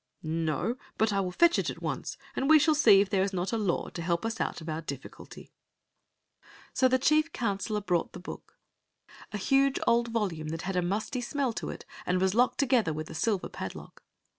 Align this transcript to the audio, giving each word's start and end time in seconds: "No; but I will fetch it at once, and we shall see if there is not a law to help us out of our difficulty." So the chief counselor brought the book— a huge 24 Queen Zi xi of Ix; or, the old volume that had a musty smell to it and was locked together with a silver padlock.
"No; 0.23 0.77
but 0.97 1.13
I 1.13 1.19
will 1.19 1.29
fetch 1.31 1.59
it 1.59 1.69
at 1.69 1.79
once, 1.83 2.17
and 2.35 2.49
we 2.49 2.57
shall 2.57 2.73
see 2.73 3.01
if 3.01 3.11
there 3.11 3.21
is 3.21 3.33
not 3.33 3.53
a 3.53 3.57
law 3.59 3.89
to 3.89 4.01
help 4.01 4.25
us 4.25 4.41
out 4.41 4.59
of 4.59 4.67
our 4.67 4.81
difficulty." 4.81 5.51
So 6.73 6.87
the 6.87 6.97
chief 6.97 7.31
counselor 7.33 7.81
brought 7.81 8.13
the 8.13 8.19
book— 8.19 8.57
a 9.31 9.37
huge 9.37 9.75
24 9.75 9.75
Queen 9.75 9.75
Zi 9.75 9.75
xi 9.75 9.75
of 9.75 9.75
Ix; 9.75 9.75
or, 9.75 9.85
the 9.85 9.91
old 9.91 10.07
volume 10.31 10.47
that 10.47 10.61
had 10.63 10.75
a 10.75 10.81
musty 10.81 11.21
smell 11.21 11.53
to 11.53 11.69
it 11.69 11.85
and 12.07 12.19
was 12.19 12.33
locked 12.33 12.57
together 12.57 12.93
with 12.93 13.11
a 13.11 13.13
silver 13.13 13.47
padlock. 13.47 14.01